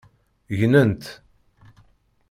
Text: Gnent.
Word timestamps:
Gnent. 0.59 1.03